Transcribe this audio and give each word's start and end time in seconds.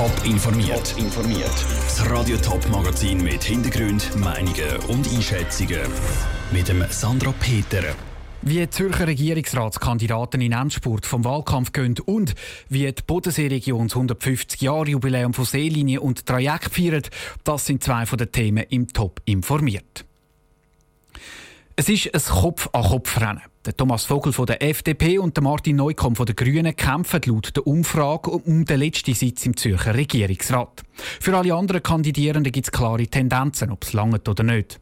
Top 0.00 0.24
informiert. 0.24 0.94
informiert. 0.96 1.52
Das 1.84 2.10
Radio 2.10 2.38
Top 2.38 2.66
Magazin 2.70 3.22
mit 3.22 3.44
Hintergrund, 3.44 4.16
Meinungen 4.16 4.78
und 4.88 5.06
Einschätzungen 5.12 5.82
mit 6.50 6.68
dem 6.68 6.82
Sandra 6.88 7.34
Peter. 7.38 7.82
Wie 8.40 8.60
die 8.60 8.70
Zürcher 8.70 9.06
Regierungsratskandidaten 9.06 10.40
in 10.40 10.52
Endspurt 10.52 11.04
vom 11.04 11.22
Wahlkampf 11.26 11.72
gehen 11.72 11.96
und 12.06 12.34
wie 12.70 12.90
die 12.90 13.02
Bodenseeregion 13.06 13.88
das 13.88 13.96
150-Jahre-Jubiläum 13.98 15.34
von 15.34 15.44
Seelinie 15.44 16.00
und 16.00 16.24
Trajekt 16.24 16.74
feiert, 16.74 17.10
das 17.44 17.66
sind 17.66 17.84
zwei 17.84 18.06
von 18.06 18.16
den 18.16 18.32
Themen 18.32 18.64
im 18.70 18.88
Top 18.88 19.20
informiert. 19.26 20.06
Es 21.80 21.88
ist 21.88 22.14
ein 22.14 22.20
Kopf-an-Kopf-Rennen. 22.20 23.40
Der 23.64 23.74
Thomas 23.74 24.04
Vogel 24.04 24.34
von 24.34 24.44
der 24.44 24.62
FDP 24.62 25.18
und 25.18 25.34
der 25.34 25.42
Martin 25.42 25.76
Neukomm 25.76 26.14
von 26.14 26.26
den 26.26 26.36
Grünen 26.36 26.76
kämpfen 26.76 27.22
laut 27.24 27.56
der 27.56 27.66
Umfrage 27.66 28.32
um 28.32 28.66
den 28.66 28.80
letzten 28.80 29.14
Sitz 29.14 29.46
im 29.46 29.56
Zürcher 29.56 29.94
Regierungsrat. 29.94 30.82
Für 30.92 31.34
alle 31.38 31.54
anderen 31.54 31.82
Kandidierenden 31.82 32.52
gibt 32.52 32.66
es 32.66 32.70
klare 32.70 33.06
Tendenzen, 33.06 33.70
ob 33.70 33.84
es 33.84 33.94
langt 33.94 34.28
oder 34.28 34.42
nicht. 34.42 34.78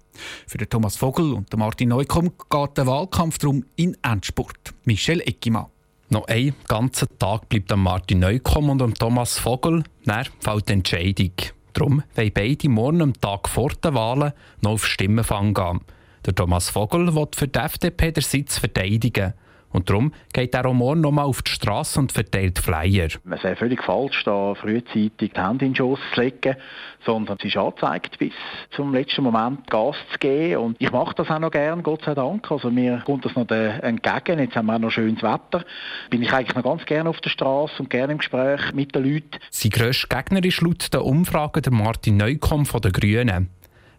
Für 0.48 0.58
den 0.58 0.68
Thomas 0.68 0.96
Vogel 0.96 1.34
und 1.34 1.52
den 1.52 1.60
Martin 1.60 1.90
Neukomm 1.90 2.32
geht 2.50 2.76
der 2.76 2.88
Wahlkampf 2.88 3.38
darum 3.38 3.64
in 3.76 3.96
Endspurt. 4.02 4.74
Michel 4.82 5.20
Eckimann. 5.20 5.66
Noch 6.08 6.26
einen 6.26 6.56
ganzen 6.66 7.06
Tag 7.16 7.48
bleibt 7.48 7.70
am 7.70 7.84
Martin 7.84 8.18
Neukomm 8.18 8.70
und 8.70 8.82
am 8.82 8.94
Thomas 8.94 9.38
Vogel. 9.38 9.84
Dann 10.04 10.26
fällt 10.40 10.68
die 10.68 10.72
Entscheidung. 10.72 11.32
Darum 11.74 12.02
wollen 12.16 12.32
beide 12.34 12.68
morgen 12.68 13.02
am 13.02 13.12
Tag 13.12 13.48
vor 13.48 13.70
den 13.70 13.94
Wahlen 13.94 14.32
noch 14.62 14.72
auf 14.72 14.84
Stimmenfang 14.84 15.54
gehen. 15.54 15.78
Der 16.26 16.34
Thomas 16.34 16.70
Vogel 16.70 17.14
will 17.14 17.28
für 17.34 17.48
die 17.48 17.58
FDP 17.58 18.12
den 18.12 18.22
Sitz 18.22 18.58
verteidigen. 18.58 19.34
Und 19.70 19.90
darum 19.90 20.12
geht 20.32 20.54
er 20.54 20.66
auch 20.66 20.72
morgen 20.72 21.02
nochmal 21.02 21.26
auf 21.26 21.42
die 21.42 21.50
Straße 21.50 21.98
und 21.98 22.12
verteilt 22.12 22.58
Flyer. 22.58 23.08
Es 23.30 23.44
wäre 23.44 23.56
völlig 23.56 23.82
falsch, 23.82 24.24
da 24.24 24.54
frühzeitig 24.54 25.12
die 25.20 25.30
Hände 25.34 25.66
in 25.66 25.72
den 25.72 25.76
Schoss 25.76 26.00
zu 26.14 26.22
legen, 26.22 26.56
sondern 27.04 27.36
es 27.38 27.44
ist 27.44 27.56
angezeigt, 27.56 28.18
bis 28.18 28.32
zum 28.74 28.94
letzten 28.94 29.24
Moment 29.24 29.68
Gas 29.68 29.96
zu 30.12 30.18
geben. 30.18 30.62
Und 30.62 30.76
ich 30.78 30.90
mache 30.90 31.14
das 31.16 31.28
auch 31.28 31.38
noch 31.38 31.50
gern, 31.50 31.82
Gott 31.82 32.02
sei 32.04 32.14
Dank. 32.14 32.50
Also 32.50 32.70
mir 32.70 33.02
kommt 33.04 33.26
das 33.26 33.34
noch 33.34 33.48
entgegen. 33.50 34.38
Jetzt 34.38 34.56
haben 34.56 34.66
wir 34.66 34.76
auch 34.76 34.80
noch 34.80 34.90
schönes 34.90 35.22
Wetter. 35.22 35.64
Bin 36.08 36.22
ich 36.22 36.32
eigentlich 36.32 36.56
noch 36.56 36.64
ganz 36.64 36.86
gerne 36.86 37.10
auf 37.10 37.20
der 37.20 37.30
Straße 37.30 37.74
und 37.78 37.90
gerne 37.90 38.12
im 38.12 38.18
Gespräch 38.18 38.72
mit 38.72 38.94
den 38.94 39.04
Leuten. 39.04 39.38
Sein 39.50 39.70
grösster 39.70 40.08
Gegner 40.08 40.42
ist 40.44 40.62
laut 40.62 40.92
der 40.94 41.04
Umfrage 41.04 41.60
der 41.60 41.72
Martin 41.72 42.16
Neukomm 42.16 42.64
von 42.64 42.80
den 42.80 42.92
Grünen. 42.92 43.50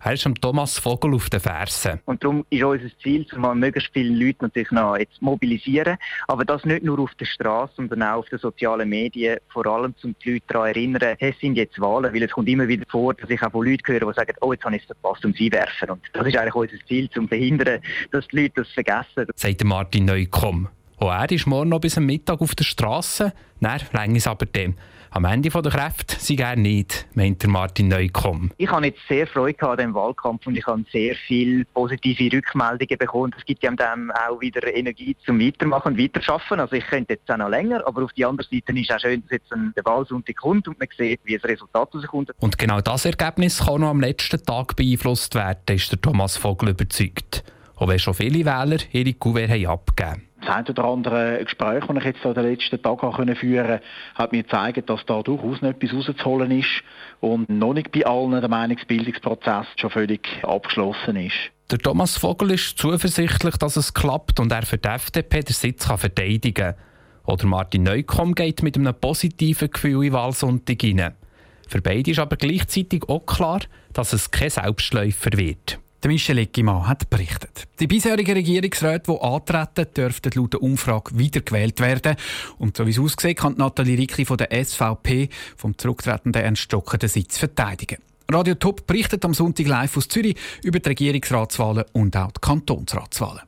Er 0.01 0.13
ist 0.13 0.25
Thomas 0.39 0.79
Vogel 0.79 1.13
auf 1.13 1.29
den 1.29 1.41
Fersen. 1.41 1.99
Und 2.05 2.23
darum 2.23 2.45
ist 2.49 2.63
unser 2.63 2.87
Ziel, 3.03 3.25
mal 3.35 3.53
möglichst 3.53 3.91
viele 3.91 4.15
Leute 4.15 4.45
natürlich 4.45 4.71
noch 4.71 4.95
jetzt 4.95 5.21
mobilisieren, 5.21 5.97
aber 6.29 6.45
das 6.45 6.63
nicht 6.63 6.83
nur 6.83 6.99
auf 6.99 7.13
der 7.15 7.25
Straße, 7.25 7.73
sondern 7.75 8.03
auch 8.03 8.19
auf 8.19 8.29
den 8.29 8.39
sozialen 8.39 8.87
Medien, 8.87 9.39
vor 9.49 9.65
allem 9.67 9.93
um 10.03 10.15
die 10.23 10.33
Leute 10.33 10.45
daran 10.47 10.67
erinnern, 10.69 11.15
es 11.19 11.37
sind 11.39 11.55
jetzt 11.55 11.81
Wahlen, 11.81 12.13
weil 12.13 12.23
es 12.23 12.31
kommt 12.31 12.47
immer 12.47 12.67
wieder 12.67 12.85
vor, 12.89 13.13
dass 13.13 13.29
ich 13.29 13.41
auch 13.43 13.51
von 13.51 13.65
Leuten 13.65 13.91
höre, 13.91 14.07
die 14.07 14.13
sagen, 14.13 14.33
oh, 14.39 14.53
jetzt 14.53 14.63
habe 14.63 14.77
ich 14.77 14.83
es 14.83 14.87
verpasst, 14.87 15.25
um 15.25 15.33
sie 15.33 15.51
werfen. 15.51 15.89
Und 15.89 16.01
das 16.13 16.25
ist 16.25 16.37
eigentlich 16.37 16.55
unser 16.55 16.85
Ziel, 16.87 17.09
um 17.17 17.23
zu 17.23 17.27
verhindern, 17.27 17.81
dass 18.11 18.25
die 18.29 18.43
Leute 18.43 18.53
das 18.55 18.69
vergessen. 18.69 19.25
Sagt 19.35 19.63
Martin 19.65 20.05
Neukomm. 20.05 20.69
Auch 20.97 21.11
er 21.11 21.29
ist 21.31 21.45
morgen 21.45 21.69
noch 21.69 21.79
bis 21.79 21.97
am 21.97 22.05
Mittag 22.05 22.41
auf 22.41 22.55
der 22.55 22.63
Straße. 22.63 23.33
Dann 23.59 23.81
reicht 23.93 24.15
es 24.15 24.27
aber 24.27 24.45
dem. 24.45 24.75
Am 25.11 25.25
Ende 25.25 25.49
der 25.49 25.71
Kräfte 25.71 26.17
sie 26.19 26.35
gerne 26.35 26.61
nicht, 26.61 27.07
meint 27.15 27.45
Martin 27.47 27.87
Neukomm. 27.87 28.51
Ich 28.57 28.69
habe 28.69 28.87
jetzt 28.87 28.99
sehr 29.07 29.25
Freude 29.25 29.67
an 29.67 29.77
dem 29.77 29.93
Wahlkampf 29.95 30.45
und 30.45 30.55
ich 30.55 30.65
habe 30.67 30.83
sehr 30.91 31.15
viele 31.15 31.65
positive 31.65 32.37
Rückmeldungen 32.37 32.97
bekommen. 32.97 33.31
Das 33.35 33.43
gibt 33.43 33.63
dem 33.63 33.75
auch 34.11 34.39
wieder 34.39 34.71
Energie 34.71 35.17
zum 35.25 35.39
Weitermachen 35.39 35.93
und 35.93 35.99
Weiterschaffen. 35.99 36.59
Also 36.59 36.75
ich 36.75 36.85
könnte 36.85 37.13
jetzt 37.13 37.29
auch 37.31 37.37
noch 37.37 37.49
länger, 37.49 37.85
aber 37.87 38.03
auf 38.03 38.13
die 38.13 38.23
andere 38.23 38.47
Seite 38.47 38.71
ist 38.79 38.89
es 38.89 38.95
auch 38.95 38.99
schön, 38.99 39.23
dass 39.23 39.31
jetzt 39.31 39.49
der 39.51 39.85
Wahlsonntag 39.85 40.35
kommt 40.35 40.67
und 40.67 40.77
man 40.79 40.87
sieht, 40.95 41.21
wie 41.23 41.35
das 41.35 41.43
Resultat 41.43 41.89
rauskommt. 41.93 42.31
Und 42.39 42.57
genau 42.59 42.79
das 42.79 43.05
Ergebnis 43.05 43.65
kann 43.65 43.81
noch 43.81 43.89
am 43.89 44.01
letzten 44.01 44.43
Tag 44.43 44.75
beeinflusst 44.75 45.33
werden, 45.33 45.75
ist 45.75 45.91
der 45.91 45.99
Thomas 45.99 46.37
Vogel 46.37 46.69
überzeugt. 46.69 47.43
Auch 47.77 47.87
wenn 47.87 47.97
schon 47.97 48.13
viele 48.13 48.45
Wähler 48.45 48.77
ihre 48.91 49.13
Kuvert 49.13 49.49
haben 49.49 49.65
abgegeben 49.65 50.28
das 50.49 50.57
ein 50.57 50.67
oder 50.67 50.83
andere 50.85 51.43
Gespräch, 51.43 51.85
das 51.85 51.97
ich 51.97 52.03
jetzt 52.03 52.25
in 52.25 52.33
den 52.33 52.43
letzten 52.43 52.81
Tagen 52.81 53.35
führen 53.35 53.67
konnte, 53.67 53.81
hat 54.15 54.31
mir 54.31 54.43
gezeigt, 54.43 54.89
dass 54.89 55.05
da 55.05 55.21
durchaus 55.21 55.61
noch 55.61 55.69
etwas 55.69 55.93
rauszuholen 55.93 56.51
ist 56.51 56.83
und 57.19 57.49
noch 57.49 57.73
nicht 57.73 57.91
bei 57.91 58.05
allen 58.05 58.31
der 58.31 58.49
Meinungsbildungsprozess 58.49 59.67
schon 59.77 59.89
völlig 59.89 60.27
abgeschlossen 60.43 61.15
ist. 61.17 61.51
Der 61.71 61.77
Thomas 61.77 62.17
Vogel 62.17 62.51
ist 62.51 62.77
zuversichtlich, 62.79 63.55
dass 63.57 63.77
es 63.77 63.93
klappt 63.93 64.39
und 64.39 64.51
er 64.51 64.63
für 64.63 64.77
die 64.77 64.87
FDP 64.87 65.41
den 65.41 65.53
Sitz 65.53 65.87
kann 65.87 65.99
verteidigen 65.99 66.53
kann. 66.53 66.75
Oder 67.25 67.45
Martin 67.45 67.83
Neukomm 67.83 68.33
geht 68.33 68.63
mit 68.63 68.75
einem 68.75 68.95
positiven 68.95 69.69
Gefühl 69.69 70.05
in 70.05 70.13
Wahlsonntag 70.13 70.81
hinein. 70.81 71.13
Für 71.67 71.81
beide 71.81 72.09
ist 72.09 72.17
aber 72.17 72.37
gleichzeitig 72.37 73.03
auch 73.07 73.23
klar, 73.27 73.61
dass 73.93 74.13
es 74.13 74.31
kein 74.31 74.49
Selbstläufer 74.49 75.37
wird. 75.37 75.79
Der 76.01 76.11
Michel 76.11 76.37
Eckimann 76.37 76.87
hat 76.87 77.09
berichtet. 77.09 77.67
Die 77.79 77.87
bisherigen 77.87 78.31
Regierungsräte, 78.31 79.11
die 79.11 79.21
antreten, 79.21 79.93
dürften 79.93 80.31
laut 80.33 80.53
der 80.53 80.61
Umfrage 80.61 81.17
wiedergewählt 81.17 81.81
werden. 81.81 82.15
Und 82.57 82.77
so 82.77 82.85
wie 82.85 82.91
es 82.91 82.99
aussieht, 82.99 83.37
kann 83.37 83.55
Nathalie 83.57 83.97
Rickli 83.97 84.23
von 84.23 84.37
der 84.37 84.47
SVP 84.63 85.27
vom 85.57 85.77
zurücktretenden 85.77 86.41
Ernst 86.41 86.61
Stocker 86.61 86.97
den 86.97 87.09
Sitz 87.09 87.37
verteidigen. 87.37 87.97
Radio 88.31 88.55
Top 88.55 88.87
berichtet 88.87 89.25
am 89.25 89.33
Sonntag 89.33 89.67
live 89.67 89.97
aus 89.97 90.07
Zürich 90.07 90.37
über 90.63 90.79
die 90.79 90.87
Regierungsratswahlen 90.87 91.83
und 91.91 92.15
auch 92.15 92.31
die 92.31 92.39
Kantonsratswahlen. 92.39 93.41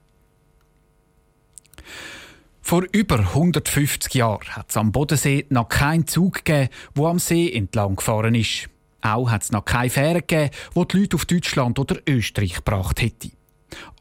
Vor 2.62 2.84
über 2.92 3.20
150 3.20 4.14
Jahren 4.14 4.48
hat 4.56 4.70
es 4.70 4.78
am 4.78 4.92
Bodensee 4.92 5.46
noch 5.50 5.70
keinen 5.70 6.06
Zug 6.06 6.44
gegeben, 6.44 6.70
der 6.98 7.06
am 7.06 7.20
See 7.20 7.52
entlang 7.52 7.96
gefahren 7.96 8.36
ist. 8.36 8.70
Auch 9.02 9.30
hat 9.30 9.44
es 9.44 9.52
noch 9.52 9.66
keine 9.66 9.90
Fähre 9.90 10.22
gegeben, 10.22 10.52
die 10.76 10.88
die 10.88 10.98
Leute 10.98 11.16
auf 11.16 11.26
Deutschland 11.26 11.80
oder 11.80 11.98
Österreich 12.08 12.56
gebracht 12.56 13.02
hätte. 13.02 13.32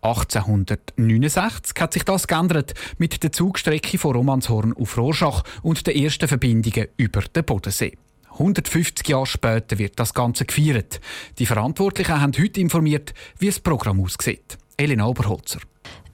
1869 0.03 1.81
hat 1.81 1.93
sich 1.93 2.05
das 2.05 2.27
geändert 2.27 2.75
mit 2.99 3.22
der 3.22 3.33
Zugstrecke 3.33 3.99
von 3.99 4.16
Romanshorn 4.16 4.75
auf 4.77 4.97
Rorschach 4.97 5.43
und 5.62 5.87
den 5.87 5.97
ersten 5.97 6.28
Verbindungen 6.28 6.89
über 6.97 7.21
den 7.22 7.44
Bodensee. 7.44 7.97
150 8.33 9.06
Jahre 9.09 9.27
später 9.27 9.78
wird 9.78 9.99
das 9.99 10.15
Ganze 10.15 10.47
gefeiert. 10.47 11.00
Die 11.39 11.47
Verantwortlichen 11.47 12.21
haben 12.21 12.33
heute 12.39 12.60
informiert, 12.60 13.12
wie 13.39 13.47
das 13.47 13.60
Programm 13.60 14.03
aussieht. 14.03 14.56
Elena 14.77 15.06
Oberholzer. 15.06 15.60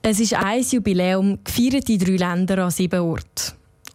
Es 0.01 0.19
ist 0.19 0.33
ein 0.33 0.61
Jubiläum, 0.61 1.39
gefeiert 1.43 1.89
in 1.89 1.99
drei 1.99 2.17
Ländern 2.17 2.59
an 2.59 2.71
sieben 2.71 2.99
Orten. 2.99 3.46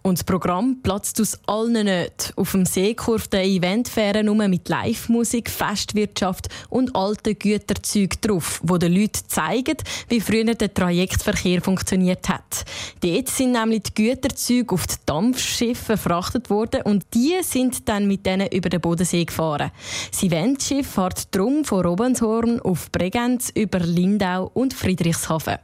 Und 0.03 0.19
das 0.19 0.25
Programm 0.25 0.79
platzt 0.83 1.21
aus 1.21 1.39
allen 1.47 1.85
nicht. 1.85 2.33
Auf 2.37 2.51
dem 2.51 2.67
See 2.67 2.95
kurft 2.95 3.35
eine 3.35 3.45
Eventfähre 3.45 4.25
nur 4.25 4.49
mit 4.49 4.69
Live-Musik, 4.69 5.49
Festwirtschaft 5.49 6.49
und 6.69 6.97
alten 6.97 7.39
Güterzügen 7.39 8.21
drauf, 8.21 8.61
wo 8.65 8.79
den 8.79 8.93
Leuten 8.93 9.21
zeigen, 9.29 9.77
wie 10.09 10.21
früher 10.21 10.55
der 10.55 10.75
Trajektverkehr 10.75 11.63
funktioniert 11.63 12.29
hat. 12.29 12.65
Dort 13.01 13.29
sind 13.29 13.53
nämlich 13.53 13.85
die 13.85 13.95
Güterzüge 13.95 14.75
auf 14.75 14.87
die 14.89 14.97
Dampfschiffe 15.07 15.97
verfrachtet 15.97 16.51
worden 16.51 16.83
und 16.83 17.05
die 17.15 17.37
sind 17.43 17.89
dann 17.89 18.07
mit 18.07 18.27
denen 18.27 18.49
über 18.49 18.69
den 18.69 18.81
Bodensee 18.81 19.25
gefahren. 19.25 19.71
Das 20.11 20.23
Eventschiff 20.23 20.87
fährt 20.89 21.35
drum 21.35 21.65
von 21.65 21.85
Robbenshorn 21.85 22.61
auf 22.61 22.91
Bregenz 22.91 23.51
über 23.55 23.79
Lindau 23.79 24.51
und 24.55 24.75
Friedrichshafen. 24.75 25.59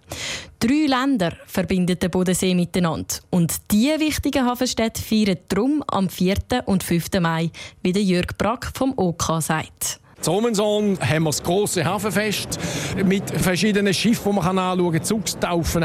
Drei 0.60 0.86
Länder 0.86 1.36
verbinden 1.46 2.00
den 2.00 2.10
Bodensee 2.10 2.52
miteinander. 2.52 3.14
Und 3.30 3.70
diese 3.70 4.00
wichtigen 4.00 4.44
Hafenstädte 4.44 5.00
feiern 5.00 5.38
drum 5.48 5.84
am 5.86 6.08
4. 6.08 6.36
und 6.66 6.82
5. 6.82 7.20
Mai, 7.20 7.50
wie 7.82 7.92
der 7.92 8.02
Jörg 8.02 8.36
Brack 8.36 8.72
vom 8.74 8.92
OK 8.96 9.40
sagt. 9.40 10.00
In 10.26 10.32
Omenson 10.32 10.98
haben 11.00 11.22
wir 11.22 11.30
das 11.30 11.42
grosse 11.42 11.84
Hafenfest 11.84 12.58
mit 13.04 13.30
verschiedenen 13.30 13.94
Schiffen, 13.94 14.32
die 14.32 14.36
man 14.36 14.58
anschauen 14.58 14.92
kann, 14.92 15.04
Zugstaufen, 15.04 15.84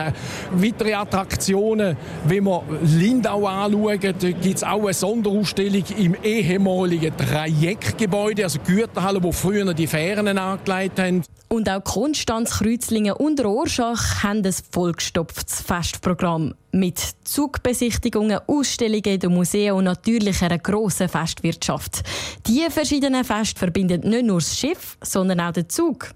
weitere 0.52 0.94
Attraktionen. 0.96 1.96
Wenn 2.26 2.46
wir 2.46 2.64
Lindau 2.82 3.46
anschauen, 3.46 4.00
gibt 4.00 4.46
es 4.46 4.64
auch 4.64 4.82
eine 4.82 4.94
Sonderausstellung 4.94 5.84
im 5.98 6.16
ehemaligen 6.24 7.16
Trajektgebäude, 7.16 8.44
also 8.44 8.60
Güterhalle, 8.60 9.24
wo 9.24 9.32
früher 9.32 9.72
die 9.74 9.88
Fähren 9.88 10.28
angelegt 10.38 11.00
haben. 11.00 11.24
Und 11.48 11.70
auch 11.70 11.84
Konstanz, 11.84 12.58
Kreuzlingen 12.58 13.14
und 13.14 13.44
Rorschach 13.44 14.24
haben 14.24 14.44
ein 14.44 14.56
vollgestopftes 14.72 15.62
Festprogramm 15.62 16.56
mit 16.72 17.00
Zugbesichtigungen, 17.24 18.40
Ausstellungen 18.48 19.06
in 19.06 19.20
den 19.20 19.34
Museen 19.36 19.74
und 19.74 19.84
natürlich 19.84 20.42
einer 20.42 20.58
grossen 20.58 21.08
Festwirtschaft. 21.08 22.02
Diese 22.48 22.72
verschiedenen 22.72 23.24
Feste 23.24 23.60
verbinden 23.60 24.10
nicht 24.10 24.23
nur 24.26 24.40
das 24.40 24.58
Schiff, 24.58 24.98
sondern 25.02 25.40
auch 25.40 25.52
den 25.52 25.70
Zug. 25.70 26.12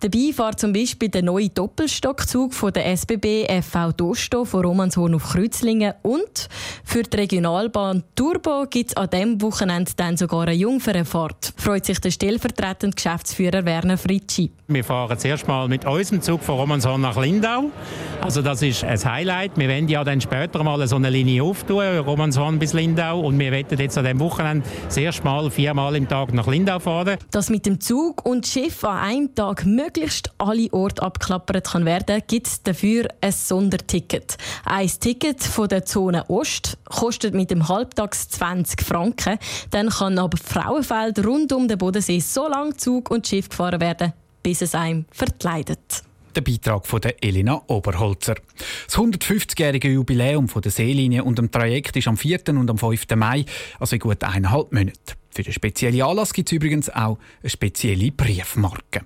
Dabei 0.00 0.32
fährt 0.32 0.60
zum 0.60 0.72
Beispiel 0.72 1.08
der 1.08 1.22
neue 1.22 1.48
Doppelstockzug 1.48 2.52
von 2.52 2.72
der 2.72 2.86
SBB 2.92 3.46
FV 3.62 3.92
Dosto 3.92 4.44
von 4.44 4.64
Romanshorn 4.64 5.14
auf 5.14 5.30
Kreuzlingen 5.30 5.94
und 6.02 6.48
für 6.92 7.04
die 7.04 7.16
Regionalbahn 7.16 8.04
Turbo 8.14 8.66
gibt 8.68 8.90
es 8.90 8.96
an 8.98 9.08
diesem 9.08 9.40
Wochenende 9.40 9.92
dann 9.96 10.18
sogar 10.18 10.42
eine 10.42 10.52
Jungfernfahrt. 10.52 11.54
Freut 11.56 11.86
sich 11.86 11.98
der 12.02 12.10
stellvertretende 12.10 12.94
Geschäftsführer 12.94 13.64
Werner 13.64 13.96
Fritschi. 13.96 14.50
Wir 14.68 14.84
fahren 14.84 15.18
zuerst 15.18 15.48
mal 15.48 15.68
mit 15.68 15.86
unserem 15.86 16.20
Zug 16.20 16.42
von 16.42 16.56
Romanshorn 16.56 17.00
nach 17.00 17.16
Lindau. 17.16 17.70
Also 18.20 18.42
das 18.42 18.60
ist 18.60 18.84
ein 18.84 19.02
Highlight. 19.02 19.52
Wir 19.56 19.70
wollen 19.70 19.88
ja 19.88 20.02
ja 20.02 20.04
dann 20.04 20.20
später 20.20 20.62
mal 20.64 20.86
so 20.86 20.96
eine 20.96 21.10
Linie 21.10 21.42
auftun, 21.42 21.98
Romanshorn 21.98 22.58
bis 22.58 22.72
Lindau. 22.72 23.20
Und 23.20 23.38
wir 23.38 23.52
werden 23.52 23.78
jetzt 23.78 23.96
an 23.96 24.04
diesem 24.04 24.20
Wochenende 24.20 24.68
das 24.84 24.96
erste 24.96 25.24
Mal 25.24 25.50
viermal 25.50 25.96
im 25.96 26.08
Tag 26.08 26.34
nach 26.34 26.46
Lindau 26.46 26.78
fahren. 26.78 27.18
Dass 27.30 27.50
mit 27.50 27.66
dem 27.66 27.80
Zug 27.80 28.26
und 28.26 28.46
Schiff 28.46 28.84
an 28.84 28.98
einem 28.98 29.34
Tag 29.34 29.64
möglichst 29.64 30.32
alle 30.38 30.68
Orte 30.72 31.02
abklappert 31.02 31.68
kann 31.68 31.84
werden, 31.84 32.20
gibt 32.26 32.46
es 32.48 32.62
dafür 32.62 33.08
ein 33.20 33.32
Sonderticket. 33.32 34.36
Ein 34.64 34.88
Ticket 34.88 35.42
von 35.42 35.68
der 35.68 35.84
Zone 35.84 36.28
Ost 36.28 36.78
kostet 36.84 37.34
mit 37.34 37.50
dem 37.50 37.68
Halbtags 37.68 38.28
20 38.28 38.82
Franken. 38.82 39.38
Dann 39.70 39.88
kann 39.88 40.18
ab 40.18 40.34
Frauenfeld 40.42 41.24
rund 41.24 41.52
um 41.52 41.68
den 41.68 41.78
Bodensee 41.78 42.20
so 42.20 42.48
lange 42.48 42.76
Zug 42.76 43.10
und 43.10 43.26
Schiff 43.26 43.48
gefahren 43.48 43.80
werden, 43.80 44.12
bis 44.42 44.62
es 44.62 44.74
einem 44.74 45.04
verkleidet 45.10 46.04
der 46.34 46.40
Beitrag 46.40 46.86
von 46.86 47.00
der 47.00 47.22
Elena 47.22 47.62
Oberholzer. 47.66 48.36
Das 48.86 48.96
150-jährige 48.96 49.90
Jubiläum 49.90 50.48
von 50.48 50.62
der 50.62 50.72
Seelinie 50.72 51.24
und 51.24 51.38
dem 51.38 51.50
Trajekt 51.50 51.96
ist 51.96 52.08
am 52.08 52.16
4. 52.16 52.40
und 52.48 52.70
am 52.70 52.78
5. 52.78 53.06
Mai, 53.16 53.44
also 53.78 53.96
in 53.96 54.00
gut 54.00 54.24
eineinhalb 54.24 54.72
Monaten. 54.72 54.96
Für 55.30 55.42
den 55.42 55.52
speziellen 55.52 56.02
Anlass 56.02 56.32
gibt 56.32 56.48
es 56.48 56.52
übrigens 56.52 56.90
auch 56.90 57.18
eine 57.42 57.50
spezielle 57.50 58.10
Briefmarke. 58.10 59.02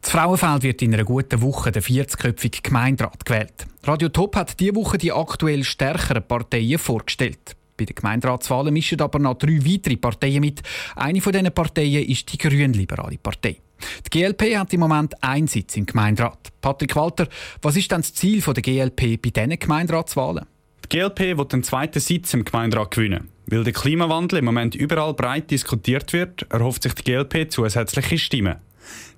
Das 0.00 0.10
Frauenfeld 0.10 0.62
wird 0.62 0.82
in 0.82 0.94
einer 0.94 1.04
guten 1.04 1.42
Woche 1.42 1.72
der 1.72 1.82
40-köpfige 1.82 2.62
Gemeinderat 2.62 3.24
gewählt. 3.24 3.66
Radio 3.84 4.08
Top 4.08 4.36
hat 4.36 4.58
diese 4.58 4.74
Woche 4.74 4.98
die 4.98 5.12
aktuell 5.12 5.64
stärkeren 5.64 6.26
Parteien 6.26 6.78
vorgestellt. 6.78 7.56
Bei 7.76 7.84
den 7.84 7.94
Gemeinderatswahlen 7.94 8.72
mischen 8.72 9.00
aber 9.00 9.18
noch 9.18 9.38
drei 9.38 9.58
weitere 9.64 9.96
Parteien 9.96 10.40
mit. 10.40 10.62
Eine 10.96 11.20
von 11.20 11.32
diesen 11.32 11.52
Parteien 11.52 12.04
ist 12.04 12.32
die 12.32 12.38
Grünliberale 12.38 13.18
Partei. 13.18 13.58
Die 14.06 14.10
GLP 14.10 14.56
hat 14.56 14.72
im 14.72 14.80
Moment 14.80 15.22
einen 15.22 15.46
Sitz 15.46 15.76
im 15.76 15.86
Gemeinderat. 15.86 16.48
Patrick 16.60 16.96
Walter, 16.96 17.28
was 17.62 17.76
ist 17.76 17.90
denn 17.92 18.00
das 18.00 18.14
Ziel 18.14 18.40
der 18.40 18.62
GLP 18.62 19.22
bei 19.22 19.30
diesen 19.30 19.58
Gemeinderatswahlen? 19.58 20.46
Die 20.84 20.88
GLP 20.88 21.38
will 21.38 21.44
den 21.44 21.62
zweiten 21.62 22.00
Sitz 22.00 22.34
im 22.34 22.44
Gemeinderat 22.44 22.90
gewinnen. 22.90 23.28
Weil 23.46 23.64
der 23.64 23.72
Klimawandel 23.72 24.40
im 24.40 24.44
Moment 24.44 24.74
überall 24.74 25.14
breit 25.14 25.50
diskutiert 25.50 26.12
wird, 26.12 26.46
erhofft 26.50 26.82
sich 26.82 26.94
die 26.94 27.04
GLP 27.04 27.50
zusätzliche 27.50 28.18
Stimmen. 28.18 28.56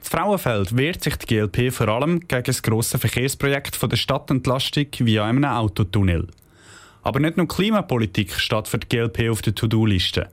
Das 0.00 0.08
Frauenfeld 0.08 0.76
wehrt 0.76 1.02
sich 1.04 1.16
die 1.16 1.26
GLP 1.26 1.72
vor 1.72 1.88
allem 1.88 2.20
gegen 2.26 2.44
das 2.44 2.62
grosse 2.62 2.98
Verkehrsprojekt 2.98 3.76
von 3.76 3.90
der 3.90 3.96
Stadtentlastung 3.96 4.86
via 4.98 5.24
einem 5.24 5.44
Autotunnel. 5.44 6.28
Aber 7.02 7.20
nicht 7.20 7.36
nur 7.36 7.48
Klimapolitik 7.48 8.32
steht 8.32 8.68
für 8.68 8.78
die 8.78 8.88
GLP 8.88 9.30
auf 9.30 9.42
der 9.42 9.54
To-Do-Liste. 9.54 10.28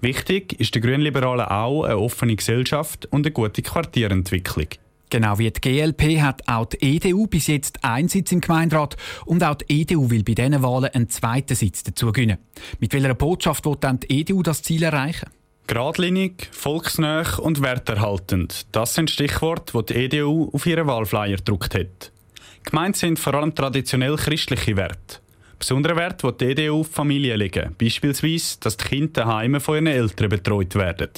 Wichtig 0.00 0.58
ist 0.58 0.74
der 0.74 0.82
Grünliberalen 0.82 1.46
auch 1.46 1.84
eine 1.84 1.98
offene 1.98 2.34
Gesellschaft 2.34 3.06
und 3.06 3.24
eine 3.24 3.32
gute 3.32 3.62
Quartierentwicklung. 3.62 4.66
Genau 5.10 5.38
wie 5.38 5.50
die 5.50 5.60
GLP 5.60 6.22
hat 6.22 6.48
auch 6.48 6.64
die 6.64 6.96
EDU 6.96 7.26
bis 7.26 7.46
jetzt 7.46 7.84
einen 7.84 8.08
Sitz 8.08 8.32
im 8.32 8.40
Gemeinderat 8.40 8.96
und 9.26 9.44
auch 9.44 9.56
die 9.56 9.82
EDU 9.82 10.08
will 10.08 10.24
bei 10.24 10.32
diesen 10.32 10.62
Wahlen 10.62 10.90
einen 10.90 11.10
zweiten 11.10 11.54
Sitz 11.54 11.82
dazu 11.82 12.12
gewinnen. 12.12 12.38
Mit 12.80 12.94
welcher 12.94 13.14
Botschaft 13.14 13.66
will 13.66 13.76
dann 13.78 14.00
die 14.00 14.20
EDU 14.20 14.42
das 14.42 14.62
Ziel 14.62 14.82
erreichen? 14.82 15.28
Geradlinig, 15.66 16.48
volksnah 16.52 17.38
und 17.38 17.62
werterhaltend. 17.62 18.66
Das 18.72 18.94
sind 18.94 19.10
Stichworte, 19.10 19.82
die 19.82 19.94
die 19.94 20.04
EDU 20.04 20.50
auf 20.52 20.66
ihren 20.66 20.86
Wahlflyer 20.86 21.36
gedruckt 21.36 21.74
hat. 21.74 22.12
Gemeint 22.64 22.96
sind 22.96 23.18
vor 23.18 23.34
allem 23.34 23.54
traditionell 23.54 24.16
christliche 24.16 24.76
Werte. 24.76 25.18
Besondere 25.58 25.96
Wert, 25.96 26.22
die 26.22 26.32
die 26.36 26.44
EDU 26.62 26.80
auf 26.80 26.88
Familie 26.88 27.36
legen. 27.36 27.74
Beispielsweise, 27.78 28.58
dass 28.60 28.76
die 28.76 28.84
Kinder 28.84 29.22
daheim 29.22 29.60
von 29.60 29.76
ihren 29.76 29.86
Eltern 29.86 30.28
betreut 30.28 30.74
werden. 30.74 31.10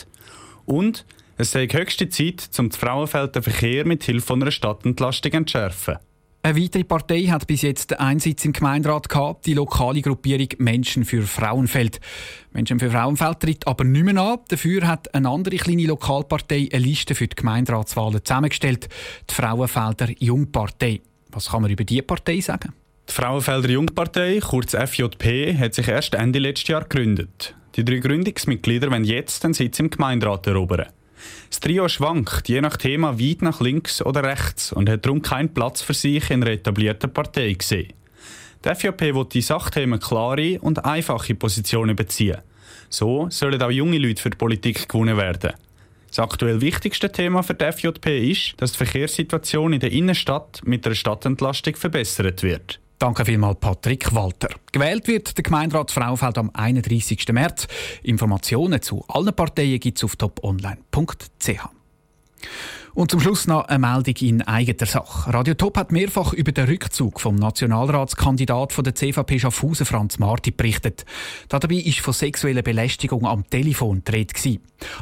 Und 0.67 1.07
es 1.37 1.51
sei 1.51 1.67
höchste 1.67 2.09
Zeit, 2.09 2.49
um 2.59 2.69
das 2.69 2.79
Frauenfeld 2.79 3.35
den 3.35 3.43
Verkehr 3.43 3.87
mit 3.87 4.05
Hilfe 4.05 4.35
einer 4.35 4.51
Stadtentlastung 4.51 5.33
zu 5.33 5.39
entschärfen. 5.39 5.97
Eine 6.45 6.61
weitere 6.61 6.85
Partei 6.85 7.23
hat 7.23 7.47
bis 7.47 7.63
jetzt 7.63 7.99
einen 7.99 8.21
Sitz 8.21 8.45
im 8.45 8.53
Gemeinderat 8.53 9.09
gehabt, 9.09 9.47
die 9.47 9.55
lokale 9.55 10.03
Gruppierung 10.03 10.49
Menschen 10.59 11.07
für 11.07 11.23
Frauenfeld. 11.23 12.01
Menschen 12.53 12.79
für 12.79 12.91
Frauenfeld 12.91 13.41
tritt 13.41 13.67
aber 13.67 13.85
nicht 13.85 14.05
mehr 14.05 14.23
an. 14.23 14.41
Dafür 14.49 14.87
hat 14.87 15.15
eine 15.15 15.31
andere 15.31 15.57
kleine 15.57 15.87
Lokalpartei 15.87 16.69
eine 16.71 16.85
Liste 16.85 17.15
für 17.15 17.29
die 17.29 17.35
Gemeinderatswahlen 17.35 18.23
zusammengestellt, 18.23 18.91
die 19.31 19.35
Frauenfelder 19.35 20.11
Jungpartei. 20.19 21.01
Was 21.31 21.49
kann 21.49 21.63
man 21.63 21.71
über 21.71 21.85
diese 21.85 22.03
Partei 22.03 22.41
sagen? 22.41 22.75
Die 23.09 23.13
Frauenfelder 23.15 23.71
Jungpartei, 23.71 24.39
kurz 24.41 24.75
FJP, 24.75 25.57
hat 25.57 25.73
sich 25.73 25.89
erst 25.89 26.15
Ende 26.15 26.41
letzten 26.41 26.73
Jahr 26.73 26.83
gegründet. 26.83 27.55
Die 27.75 27.87
drei 27.87 28.01
Gründungsmitglieder 28.01 28.91
wollen 28.91 29.05
jetzt 29.05 29.47
einen 29.47 29.55
Sitz 29.55 29.81
im 29.81 29.89
Gemeinderat 29.89 30.47
erobern. 30.47 30.89
Das 31.51 31.61
Trio 31.61 31.89
schwankt 31.89 32.49
je 32.49 32.61
nach 32.61 32.77
Thema 32.77 33.19
weit 33.19 33.43
nach 33.43 33.61
links 33.61 34.03
oder 34.03 34.23
rechts 34.23 34.73
und 34.73 34.89
hat 34.89 35.05
darum 35.05 35.23
keinen 35.23 35.53
Platz 35.53 35.83
für 35.83 35.95
sich 35.95 36.31
in 36.31 36.43
einer 36.43 36.53
etablierten 36.53 37.13
Partei 37.13 37.53
gesehen. 37.53 37.93
Die 38.65 38.75
FJP 38.75 39.15
will 39.15 39.27
die 39.31 39.43
Sachthemen 39.43 40.01
klare 40.01 40.59
und 40.61 40.85
einfache 40.85 41.35
Positionen 41.35 41.97
beziehen. 41.97 42.39
So 42.89 43.29
sollen 43.31 43.61
auch 43.63 43.71
junge 43.71 43.99
Leute 43.99 44.23
für 44.23 44.31
die 44.31 44.39
Politik 44.39 44.89
gewonnen 44.89 45.17
werden. 45.17 45.53
Das 46.09 46.19
aktuell 46.21 46.61
wichtigste 46.61 47.11
Thema 47.11 47.43
für 47.43 47.55
die 47.55 47.71
FJP 47.71 48.31
ist, 48.31 48.55
dass 48.59 48.73
die 48.73 48.79
Verkehrssituation 48.79 49.73
in 49.73 49.81
der 49.81 49.91
Innenstadt 49.91 50.61
mit 50.65 50.87
der 50.87 50.95
Stadtentlastung 50.95 51.75
verbessert 51.75 52.43
wird. 52.43 52.81
Danke 52.99 53.25
vielmals, 53.25 53.59
Patrick 53.61 54.15
Walter. 54.15 54.49
Gewählt 54.73 55.09
wird 55.09 55.37
der 55.37 55.43
Gemeinderat 55.43 55.91
Fraufeld 55.91 56.39
am 56.39 56.51
31. 56.53 57.27
März. 57.33 57.67
Informationen 58.03 58.81
zu 58.81 59.05
allen 59.09 59.35
Parteien 59.35 59.81
gibt 59.81 59.99
es 59.99 60.05
auf 60.05 60.17
toponline.ch. 60.17 61.69
Und 62.95 63.11
zum 63.11 63.19
Schluss 63.19 63.49
noch 63.49 63.65
eine 63.67 63.81
Meldung 63.81 64.15
in 64.21 64.43
eigener 64.43 64.87
Sache. 64.87 65.35
Radio 65.35 65.55
Top 65.55 65.77
hat 65.77 65.91
mehrfach 65.91 66.33
über 66.33 66.53
den 66.53 66.67
Rückzug 66.67 67.21
vom 67.21 67.35
Nationalratskandidat 67.35 68.73
von 68.73 68.85
der 68.85 68.95
CVP 68.95 69.41
Schaffhausen, 69.41 69.85
Franz 69.85 70.21
Marti, 70.21 70.53
berichtet. 70.53 71.05
Dabei 71.49 71.75
ist 71.75 71.99
von 71.99 72.15
sexueller 72.15 72.63
Belästigung 72.63 73.27
am 73.27 73.51
Telefon 73.51 74.03
dreht 74.05 74.33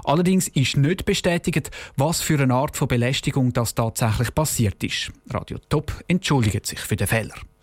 Allerdings 0.05 0.49
ist 0.49 0.79
nicht 0.79 1.05
bestätigt, 1.05 1.71
was 1.97 2.23
für 2.23 2.41
eine 2.41 2.55
Art 2.55 2.79
von 2.79 2.89
Belästigung 2.89 3.53
das 3.53 3.75
tatsächlich 3.75 4.35
passiert 4.35 4.83
ist. 4.83 5.13
Radio 5.29 5.59
Top 5.69 5.93
entschuldigt 6.09 6.65
sich 6.65 6.81
für 6.81 6.97
den 6.97 7.07
Fehler. 7.07 7.35